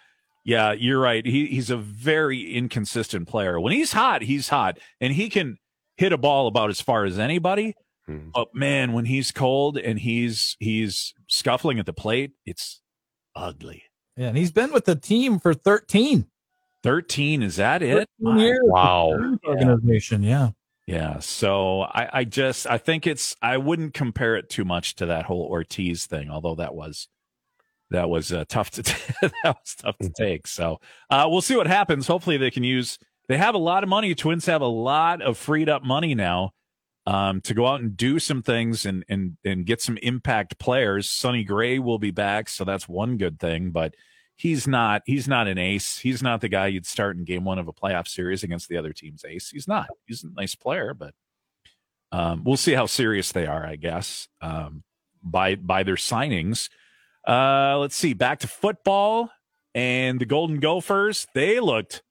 [0.44, 1.26] yeah, you're right.
[1.26, 3.58] He, he's a very inconsistent player.
[3.58, 5.58] When he's hot, he's hot, and he can
[5.96, 7.74] hit a ball about as far as anybody.
[8.06, 8.28] Hmm.
[8.32, 12.80] But man, when he's cold and he's he's scuffling at the plate, it's
[13.34, 13.84] ugly.
[14.16, 16.26] Yeah, and he's been with the team for 13,
[16.84, 18.06] Thirteen, is that it?
[18.22, 20.50] 13 wow Organization, yeah.
[20.86, 21.18] Yeah.
[21.20, 25.24] So I, I just I think it's I wouldn't compare it too much to that
[25.24, 27.08] whole Ortiz thing, although that was
[27.90, 28.82] that was uh, tough to
[29.22, 30.46] that was tough to take.
[30.46, 32.06] So uh, we'll see what happens.
[32.06, 34.14] Hopefully they can use they have a lot of money.
[34.14, 36.50] Twins have a lot of freed up money now
[37.06, 41.08] um, to go out and do some things and and and get some impact players.
[41.08, 43.70] Sonny Gray will be back, so that's one good thing.
[43.70, 43.94] But
[44.36, 45.98] he's not he's not an ace.
[45.98, 48.76] He's not the guy you'd start in game one of a playoff series against the
[48.76, 49.50] other team's ace.
[49.50, 49.88] He's not.
[50.06, 51.14] He's a nice player, but
[52.12, 54.84] um, we'll see how serious they are, I guess, um,
[55.22, 56.68] by by their signings.
[57.26, 58.12] Uh, let's see.
[58.12, 59.30] Back to football
[59.74, 61.26] and the Golden Gophers.
[61.34, 62.02] They looked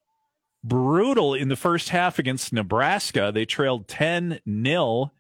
[0.64, 3.32] brutal in the first half against Nebraska.
[3.34, 5.12] They trailed 10 0.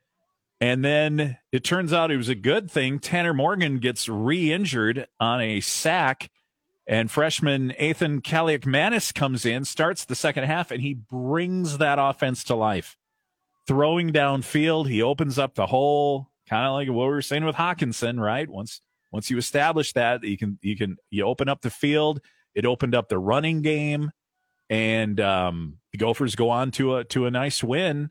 [0.61, 2.99] And then it turns out it was a good thing.
[2.99, 6.29] Tanner Morgan gets re injured on a sack.
[6.85, 12.43] And freshman Ethan Kaliakmanis comes in, starts the second half, and he brings that offense
[12.45, 12.97] to life.
[13.65, 17.55] Throwing downfield, he opens up the hole, kind of like what we were saying with
[17.55, 18.49] Hockenson, right?
[18.49, 22.19] Once once you establish that, you can you can you open up the field.
[22.53, 24.11] It opened up the running game
[24.69, 28.09] and um, the Gophers go on to a to a nice win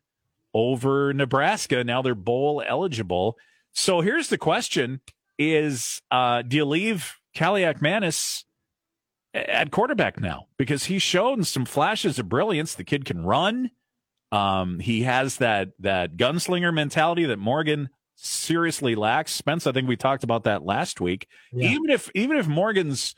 [0.55, 1.83] over Nebraska.
[1.83, 3.37] Now they're bowl eligible.
[3.73, 5.01] So here's the question:
[5.39, 8.45] Is uh, do you leave Kaliakmanis
[9.35, 12.75] at quarterback now because he's shown some flashes of brilliance?
[12.75, 13.71] The kid can run.
[14.31, 19.33] Um, he has that that gunslinger mentality that Morgan seriously lacks.
[19.33, 21.27] Spence, I think we talked about that last week.
[21.53, 21.71] Yeah.
[21.71, 23.15] Even if even if Morgan's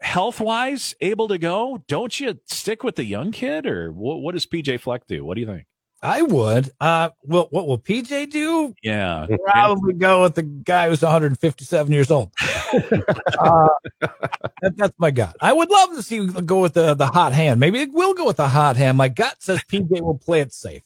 [0.00, 4.32] health wise able to go, don't you stick with the young kid or what, what
[4.32, 5.24] does PJ Fleck do?
[5.24, 5.66] What do you think?
[6.02, 6.70] I would.
[6.80, 8.74] Uh, well, what will PJ do?
[8.82, 12.30] Yeah, probably go with the guy who's 157 years old.
[12.40, 13.68] uh,
[14.00, 15.36] that, that's my gut.
[15.40, 17.58] I would love to see go with the the hot hand.
[17.58, 18.96] Maybe it will go with the hot hand.
[18.96, 20.82] My gut says PJ will play it safe.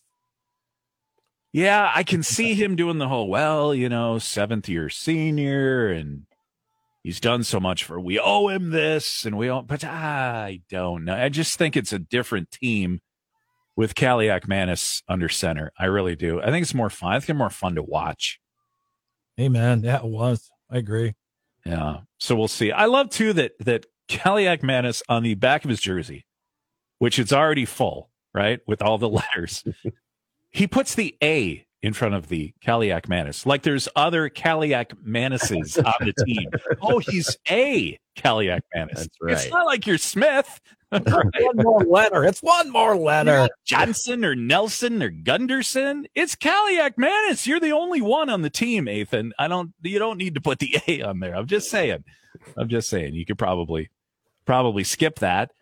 [1.52, 6.24] Yeah, I can see him doing the whole well, you know, seventh year senior and
[7.02, 11.04] he's done so much for we owe him this and we owe but I don't
[11.04, 11.14] know.
[11.14, 13.02] I just think it's a different team
[13.76, 15.72] with Kaliakmanis under center.
[15.78, 16.40] I really do.
[16.40, 17.12] I think it's more fun.
[17.12, 18.40] I think it's more fun to watch.
[19.36, 20.50] Hey man, yeah, it was.
[20.70, 21.14] I agree.
[21.64, 22.00] Yeah.
[22.18, 22.72] So we'll see.
[22.72, 26.26] I love too that that Kaliakmanis on the back of his jersey,
[26.98, 28.60] which it's already full, right?
[28.66, 29.64] With all the letters.
[30.50, 33.44] he puts the A in front of the Kaliakmanis.
[33.44, 36.48] Like there's other Kaliakmanises on the team.
[36.80, 38.94] oh, he's a Kaliakmanis.
[38.94, 39.32] That's right.
[39.34, 40.60] It's not like you're Smith.
[40.90, 42.24] one more letter.
[42.24, 43.48] It's one more letter.
[43.64, 46.06] Johnson or Nelson or Gunderson.
[46.14, 47.46] It's Kaliakmanis.
[47.46, 49.32] You're the only one on the team, Ethan.
[49.38, 49.72] I don't.
[49.82, 51.34] You don't need to put the A on there.
[51.34, 52.04] I'm just saying.
[52.58, 53.14] I'm just saying.
[53.14, 53.88] You could probably
[54.44, 55.52] probably skip that.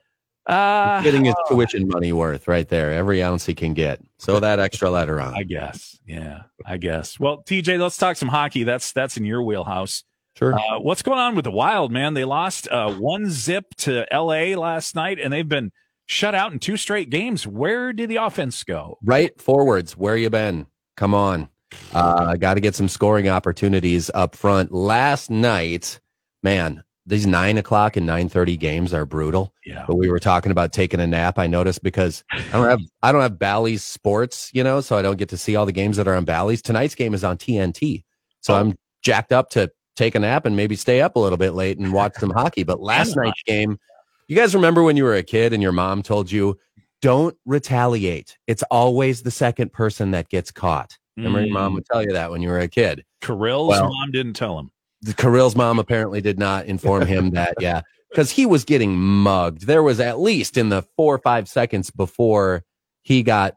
[0.47, 4.01] Uh, getting his tuition money worth right there, every ounce he can get.
[4.19, 5.35] So that extra letter on.
[5.35, 5.99] I guess.
[6.07, 7.21] Yeah, I guess.
[7.21, 8.65] Well, TJ, let's talk some hockey.
[8.65, 10.05] That's that's in your wheelhouse.
[10.37, 10.55] Sure.
[10.55, 12.15] Uh, what's going on with the Wild, man?
[12.15, 15.71] They lost uh, one zip to LA last night, and they've been
[16.07, 17.47] shut out in two straight games.
[17.47, 18.99] Where did the offense go?
[19.05, 19.97] Right forwards.
[19.97, 20.67] Where you been?
[20.97, 21.49] Come on.
[21.93, 24.73] Uh, Got to get some scoring opportunities up front.
[24.73, 26.01] Last night,
[26.43, 29.53] man, these nine o'clock and nine thirty games are brutal.
[29.67, 29.85] Yeah.
[29.87, 31.39] But we were talking about taking a nap.
[31.39, 35.03] I noticed because I don't have I don't have Bally's sports, you know, so I
[35.03, 36.63] don't get to see all the games that are on Bally's.
[36.63, 38.05] Tonight's game is on TNT,
[38.41, 38.59] so oh.
[38.59, 41.79] I'm jacked up to take a nap and maybe stay up a little bit late
[41.79, 42.63] and watch some hockey.
[42.63, 43.79] But last night's game,
[44.29, 46.59] you guys remember when you were a kid and your mom told you,
[47.03, 48.39] "Don't retaliate.
[48.47, 51.47] It's always the second person that gets caught." Remember, mm.
[51.47, 53.05] your mom would tell you that when you were a kid.
[53.21, 54.71] Kirill's well, mom didn't tell him.
[55.17, 59.67] Kirill's mom apparently did not inform him that, yeah, because he was getting mugged.
[59.67, 62.65] There was at least in the four or five seconds before
[63.03, 63.57] he got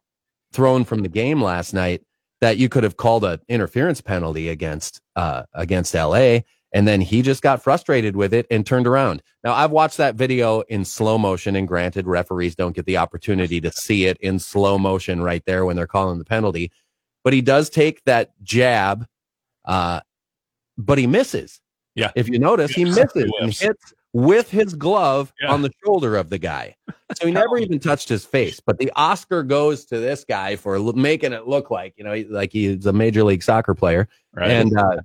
[0.51, 2.01] thrown from the game last night
[2.41, 6.39] that you could have called an interference penalty against uh, against LA.
[6.75, 9.21] And then he just got frustrated with it and turned around.
[9.43, 13.61] Now I've watched that video in slow motion, and granted, referees don't get the opportunity
[13.61, 16.71] to see it in slow motion right there when they're calling the penalty.
[17.23, 19.05] But he does take that jab
[19.65, 20.01] uh,
[20.77, 21.59] but he misses.
[21.95, 22.11] Yeah.
[22.15, 25.51] If you notice, he misses and hits with his glove yeah.
[25.51, 26.75] on the shoulder of the guy.
[27.19, 28.59] So he never even touched his face.
[28.59, 32.51] But the Oscar goes to this guy for making it look like, you know, like
[32.51, 34.07] he's a major league soccer player.
[34.33, 34.49] Right.
[34.49, 34.97] And, uh,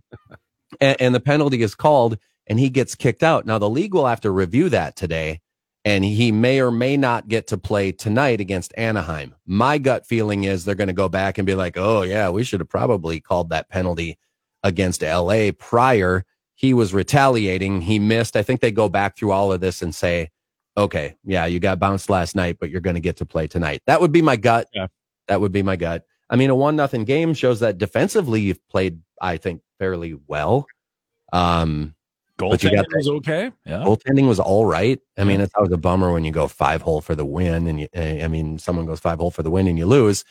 [0.81, 3.45] and, and the penalty is called and he gets kicked out.
[3.45, 5.43] Now the league will have to review that today
[5.85, 9.35] and he may or may not get to play tonight against Anaheim.
[9.47, 12.45] My gut feeling is they're going to go back and be like, "Oh yeah, we
[12.45, 14.19] should have probably called that penalty
[14.63, 16.25] against LA prior.
[16.55, 17.81] He was retaliating.
[17.81, 18.37] He missed.
[18.37, 20.31] I think they go back through all of this and say,
[20.77, 23.83] okay, yeah, you got bounced last night, but you're going to get to play tonight.
[23.87, 24.69] That would be my gut.
[24.73, 24.87] Yeah.
[25.29, 26.05] That would be my gut.
[26.31, 30.67] I mean, a one nothing game shows that defensively you've played, I think, fairly well.
[31.33, 31.95] Um,
[32.39, 33.51] Goaltending was okay.
[33.67, 33.79] Yeah.
[33.79, 35.01] Goaltending was all right.
[35.17, 37.81] I mean, it's always a bummer when you go five hole for the win, and
[37.81, 40.25] you, I mean, someone goes five hole for the win and you lose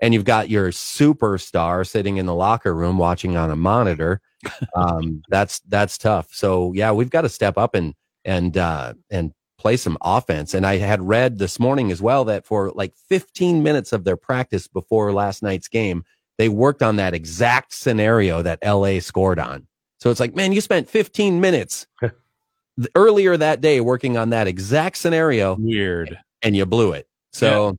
[0.00, 4.20] and you've got your superstar sitting in the locker room watching on a monitor.
[4.74, 6.28] Um, that's that's tough.
[6.32, 7.92] So yeah, we've got to step up and
[8.24, 10.54] and uh, and play some offense.
[10.54, 14.16] And I had read this morning as well that for like 15 minutes of their
[14.16, 16.04] practice before last night's game,
[16.38, 19.66] they worked on that exact scenario that LA scored on.
[19.98, 21.86] So it's like, man, you spent 15 minutes
[22.94, 26.18] earlier that day working on that exact scenario Weird.
[26.40, 27.06] and you blew it.
[27.32, 27.76] So,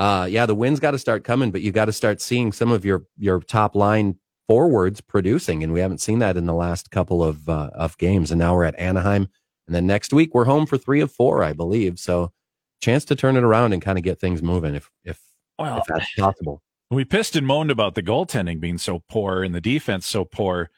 [0.00, 2.72] uh, yeah, the wind's got to start coming, but you got to start seeing some
[2.72, 4.16] of your your top line
[4.48, 8.30] forwards producing, and we haven't seen that in the last couple of uh, of games.
[8.30, 9.28] And now we're at Anaheim,
[9.66, 11.98] and then next week we're home for three of four, I believe.
[11.98, 12.32] So,
[12.80, 15.20] chance to turn it around and kind of get things moving if if,
[15.58, 16.62] Well, if that's possible.
[16.90, 20.70] we pissed and moaned about the goaltending being so poor and the defense so poor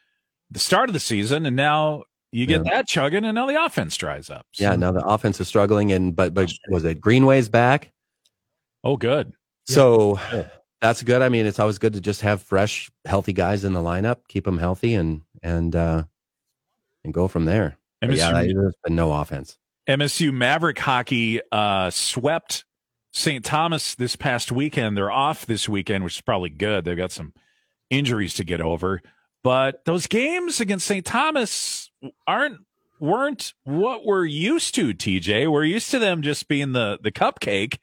[0.51, 3.97] the start of the season, and now you get that chugging, and now the offense
[3.97, 4.47] dries up.
[4.51, 7.93] So- Yeah, now the offense is struggling, and but but was it Greenway's back?
[8.85, 9.33] Oh, good.
[9.67, 10.19] So
[10.81, 11.23] that's good.
[11.23, 14.45] I mean, it's always good to just have fresh, healthy guys in the lineup, keep
[14.45, 16.03] them healthy, and and uh,
[17.05, 17.79] and go from there.
[18.03, 19.59] MSU, yeah, there's been no offense.
[19.89, 22.65] MSU Maverick hockey uh, swept
[23.13, 23.45] St.
[23.45, 24.97] Thomas this past weekend.
[24.97, 26.85] They're off this weekend, which is probably good.
[26.85, 27.33] They've got some
[27.91, 29.03] injuries to get over,
[29.45, 31.05] but those games against St.
[31.05, 31.91] Thomas
[32.27, 32.59] aren't
[32.99, 34.95] weren't what we're used to.
[34.95, 37.79] TJ, we're used to them just being the the cupcake.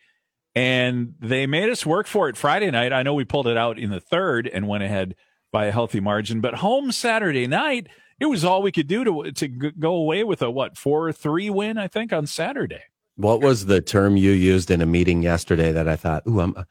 [0.55, 2.91] And they made us work for it Friday night.
[2.91, 5.15] I know we pulled it out in the third and went ahead
[5.51, 7.87] by a healthy margin, but home Saturday night,
[8.19, 11.49] it was all we could do to to go away with a what four three
[11.49, 12.81] win, I think, on Saturday.
[13.15, 16.55] What was the term you used in a meeting yesterday that I thought, ooh, I'm
[16.55, 16.65] a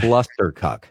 [0.00, 0.84] clustercuck,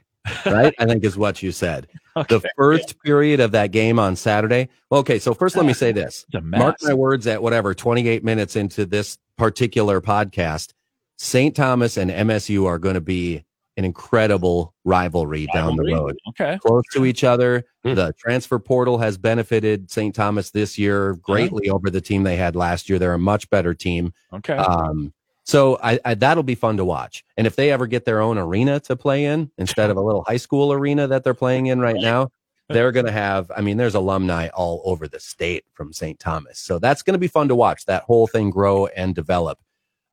[0.46, 0.74] right?
[0.80, 1.88] I think is what you said.
[2.28, 4.68] The first period of that game on Saturday.
[4.92, 6.26] Okay, so first let me ah, say this.
[6.28, 6.60] It's a mess.
[6.60, 10.74] Mark my words at whatever, 28 minutes into this particular podcast,
[11.22, 11.56] St.
[11.56, 13.46] Thomas and MSU are going to be
[13.78, 16.18] an incredible rivalry down the road.
[16.30, 16.58] Okay.
[16.58, 17.64] Close to each other.
[17.84, 17.94] Hmm.
[17.94, 20.16] The transfer portal has benefited St.
[20.16, 22.98] Thomas this year greatly over the team they had last year.
[22.98, 24.14] They're a much better team.
[24.34, 24.56] Okay.
[24.56, 27.24] Um, so I, I, that'll be fun to watch.
[27.38, 30.24] And if they ever get their own arena to play in instead of a little
[30.24, 32.32] high school arena that they're playing in right now,
[32.68, 36.20] they're going to have, I mean, there's alumni all over the state from St.
[36.20, 36.58] Thomas.
[36.58, 39.60] So that's going to be fun to watch that whole thing grow and develop.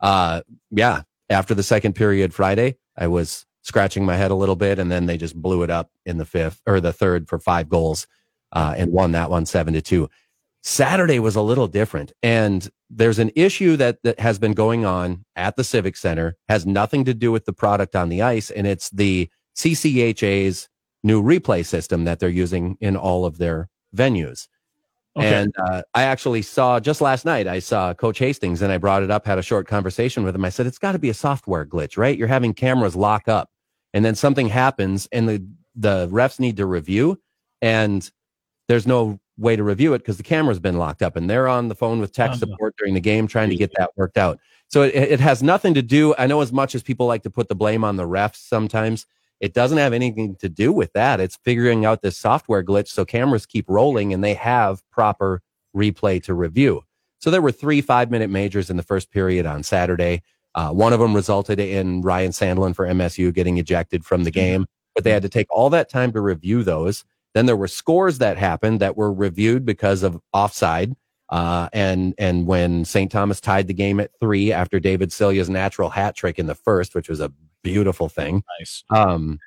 [0.00, 1.02] Uh, yeah.
[1.30, 5.06] After the second period Friday, I was scratching my head a little bit and then
[5.06, 8.06] they just blew it up in the fifth or the third for five goals,
[8.52, 10.08] uh, and won that one seven to two.
[10.62, 12.12] Saturday was a little different.
[12.22, 16.66] And there's an issue that, that has been going on at the Civic Center, has
[16.66, 18.50] nothing to do with the product on the ice.
[18.50, 20.68] And it's the CCHA's
[21.02, 24.48] new replay system that they're using in all of their venues.
[25.18, 25.34] Okay.
[25.34, 29.02] And uh, I actually saw just last night, I saw Coach Hastings and I brought
[29.02, 30.44] it up, had a short conversation with him.
[30.44, 32.16] I said, it's got to be a software glitch, right?
[32.16, 33.50] You're having cameras lock up
[33.92, 37.20] and then something happens and the, the refs need to review
[37.62, 38.10] and
[38.68, 41.68] there's no way to review it because the camera's been locked up and they're on
[41.68, 42.38] the phone with tech Uh-huh.
[42.38, 44.38] support during the game trying to get that worked out.
[44.68, 46.14] So it, it has nothing to do.
[46.18, 49.06] I know as much as people like to put the blame on the refs sometimes,
[49.40, 51.20] it doesn't have anything to do with that.
[51.20, 55.42] It's figuring out this software glitch so cameras keep rolling and they have proper
[55.76, 56.82] replay to review.
[57.20, 60.22] So there were three five minute majors in the first period on Saturday.
[60.54, 64.66] Uh, one of them resulted in Ryan Sandelin for MSU getting ejected from the game,
[64.94, 67.04] but they had to take all that time to review those.
[67.34, 70.96] Then there were scores that happened that were reviewed because of offside.
[71.28, 73.12] Uh, and and when St.
[73.12, 76.94] Thomas tied the game at three after David Silye's natural hat trick in the first,
[76.94, 77.30] which was a
[77.62, 78.42] beautiful thing.
[78.58, 78.84] nice.
[78.90, 79.38] Um,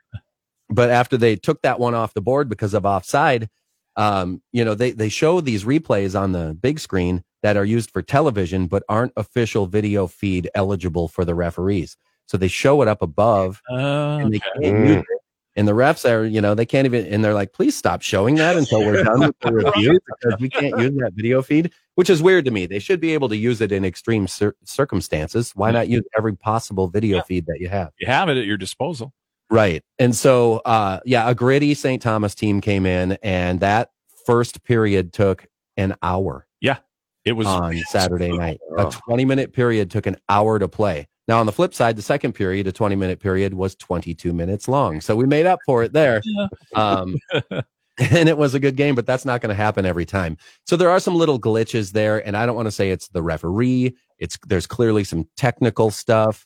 [0.69, 3.49] but after they took that one off the board because of offside,
[3.97, 7.91] um, you know, they, they show these replays on the big screen that are used
[7.91, 11.97] for television, but aren't official video feed eligible for the referees.
[12.27, 14.71] So they show it up above Uh, and they okay.
[14.71, 15.20] can't use it.
[15.55, 18.35] And the refs are, you know, they can't even, and they're like, please stop showing
[18.35, 22.09] that until we're done with the review because we can't use that video feed, which
[22.09, 22.65] is weird to me.
[22.67, 25.51] They should be able to use it in extreme cir- circumstances.
[25.53, 27.23] Why not use every possible video Yeah.
[27.23, 27.91] feed that you have?
[27.99, 29.13] you have it at your disposal.
[29.49, 29.83] Right.
[29.99, 32.01] And so, uh, yeah, a gritty St.
[32.01, 33.89] Thomas team came in and that
[34.25, 36.77] first period took an hour Yeah.
[37.25, 38.59] It was on Saturday night.
[38.77, 41.07] A 20 minute period took an hour to play.
[41.27, 44.67] Now, on the flip side, the second period, a 20 minute period was 22 minutes
[44.67, 45.01] long.
[45.01, 46.21] So we made up for it there.
[46.25, 46.47] Yeah.
[46.73, 47.15] Um,
[47.97, 50.37] and it was a good game, but that's not going to happen every time.
[50.65, 52.25] So there are some little glitches there.
[52.25, 53.95] And I don't want to say it's the referee.
[54.17, 56.45] It's, there's clearly some technical stuff,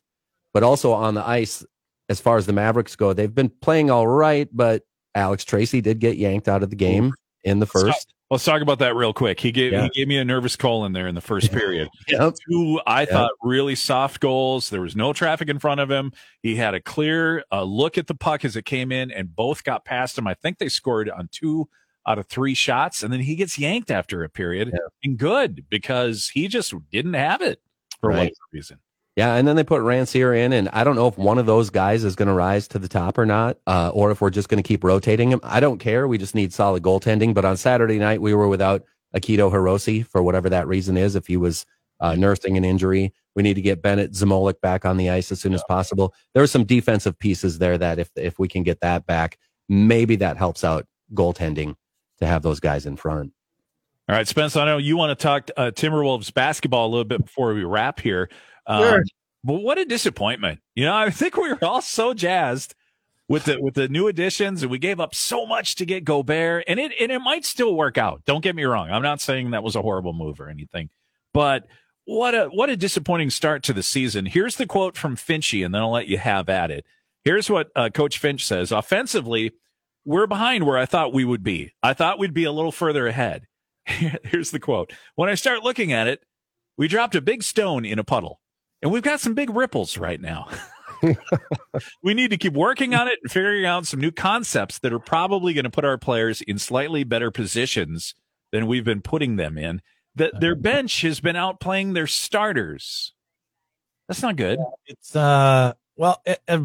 [0.54, 1.66] but also on the ice,
[2.10, 4.84] as far as the Mavericks go, they've been playing all right, but
[5.16, 7.14] Alex Tracy did get yanked out of the game
[7.44, 8.14] in the first.
[8.32, 9.40] Let's talk about that real quick.
[9.40, 9.84] He gave Yeah.
[9.84, 11.90] he gave me a nervous call in there in the first period.
[12.08, 12.34] Yep.
[12.50, 13.06] Two, I Yeah.
[13.06, 14.70] thought, really soft goals.
[14.72, 16.12] There was no traffic in front of him.
[16.42, 19.64] He had a clear uh, look at the puck as it came in, and both
[19.64, 20.26] got past him.
[20.26, 21.70] I think they scored on two
[22.08, 24.70] out of three shots, and then he gets yanked after a period.
[24.74, 24.80] Yeah.
[25.04, 27.60] And good because he just didn't have it
[28.02, 28.18] for Right.
[28.18, 28.80] whatever reason.
[29.16, 31.70] Yeah, and then they put Rancier in, and I don't know if one of those
[31.70, 34.50] guys is going to rise to the top or not, uh, or if we're just
[34.50, 35.40] going to keep rotating him.
[35.42, 36.06] I don't care.
[36.06, 37.34] We just need solid goaltending.
[37.34, 38.84] But on Saturday night, we were without
[39.16, 41.16] Akito Hirose for whatever that reason is.
[41.16, 41.66] If he was
[42.02, 45.40] uh, nursing an injury, we need to get Bennett Zmolek back on the ice as
[45.40, 46.14] soon as possible.
[46.34, 49.38] There are some defensive pieces there that if if we can get that back,
[49.70, 51.76] maybe that helps out goaltending
[52.20, 53.32] to have those guys in front.
[54.08, 57.26] All right, Spence, I know you want to talk uh, Timberwolves basketball a little bit
[57.26, 58.30] before we wrap here.
[58.68, 59.04] Um, Sure.
[59.46, 60.60] But what a disappointment.
[60.74, 62.74] You know, I think we were all so jazzed
[63.30, 66.64] with the with the new additions and we gave up so much to get Gobert
[66.68, 68.24] and it and it might still work out.
[68.26, 68.90] Don't get me wrong.
[68.90, 70.90] I'm not saying that was a horrible move or anything.
[71.32, 71.68] But
[72.06, 74.26] what a what a disappointing start to the season.
[74.26, 76.84] Here's the quote from Finchy and then I'll let you have at it.
[77.24, 78.72] Here's what uh, coach Finch says.
[78.72, 79.52] Offensively,
[80.06, 81.72] we're behind where I thought we would be.
[81.84, 83.46] I thought we'd be a little further ahead.
[84.24, 84.94] Here's the quote.
[85.16, 86.24] When I start looking at it,
[86.78, 88.40] we dropped a big stone in a puddle,
[88.82, 90.48] and we've got some big ripples right now.
[92.04, 95.00] we need to keep working on it and figuring out some new concepts that are
[95.00, 98.16] probably going to put our players in slightly better positions
[98.52, 99.82] than we've been putting them in.
[100.16, 103.14] That their bench has been outplaying their starters.
[104.08, 104.60] That's not good.
[104.86, 106.62] It's uh well, it, it,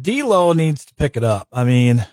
[0.00, 1.48] D'Lo needs to pick it up.
[1.52, 2.06] I mean,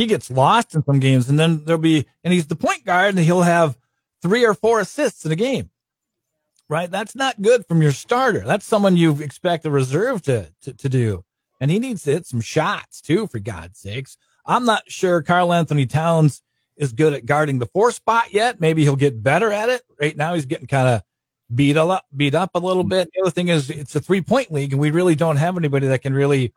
[0.00, 3.14] he gets lost in some games, and then there'll be, and he's the point guard,
[3.14, 3.76] and he'll have
[4.22, 5.68] three or four assists in a game.
[6.70, 6.90] Right?
[6.90, 8.40] That's not good from your starter.
[8.40, 11.24] That's someone you expect the reserve to, to to do,
[11.60, 14.16] and he needs to hit some shots too, for God's sakes.
[14.46, 16.40] I'm not sure Karl Anthony Towns
[16.78, 18.58] is good at guarding the four spot yet.
[18.58, 19.82] Maybe he'll get better at it.
[20.00, 21.02] Right now, he's getting kind of
[21.54, 23.10] beat lot, beat up a little bit.
[23.12, 25.88] The other thing is it's a three point league and we really don't have anybody
[25.88, 26.54] that can really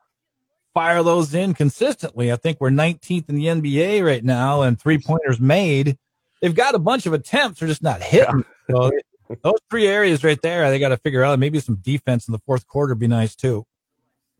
[0.73, 2.31] fire those in consistently.
[2.31, 5.97] I think we're 19th in the NBA right now and three pointers made.
[6.41, 7.59] They've got a bunch of attempts.
[7.59, 8.43] They're just not hitting.
[8.69, 8.91] So
[9.41, 12.39] those three areas right there, they got to figure out maybe some defense in the
[12.39, 13.65] fourth quarter would be nice too.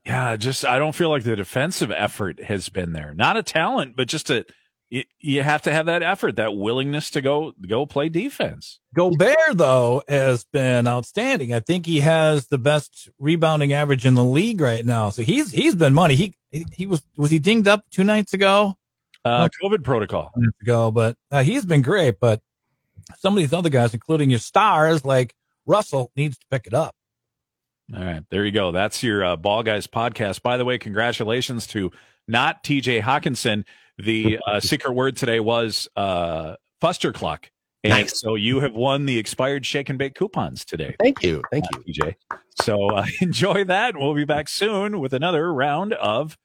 [0.05, 3.13] Yeah, just I don't feel like the defensive effort has been there.
[3.13, 4.45] Not a talent, but just a
[4.93, 8.79] you, you have to have that effort, that willingness to go go play defense.
[8.93, 11.51] Gobert, though, has been outstanding.
[11.51, 15.09] I think he has the best rebounding average in the league right now.
[15.09, 16.13] So he's he's been money.
[16.13, 16.35] He
[16.71, 18.77] he, was was he dinged up two nights ago?
[19.25, 20.31] Uh, COVID protocol.
[20.35, 22.19] Nights ago, but uh, he's been great.
[22.19, 22.41] But
[23.17, 25.33] some of these other guys, including your stars like
[25.65, 26.95] Russell, needs to pick it up.
[27.95, 28.71] All right, there you go.
[28.71, 30.43] That's your uh, Ball Guys podcast.
[30.43, 31.91] By the way, congratulations to
[32.27, 33.65] not TJ Hockenson.
[33.97, 37.45] The uh, secret word today was uh, Fustercluck.
[37.85, 38.19] And Nice.
[38.21, 41.43] so you have won the expired shake and bake coupons today, Thank you.
[41.51, 41.93] Thank you.
[41.93, 42.15] TJ.
[42.61, 43.97] So uh, enjoy that.
[43.97, 46.37] We'll be back soon with another round of